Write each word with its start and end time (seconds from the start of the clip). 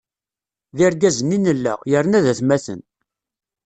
D 0.75 0.79
irgazen 0.85 1.35
i 1.37 1.37
nella, 1.39 1.73
yerna 1.91 2.19
d 2.23 2.25
atmaten. 2.31 2.81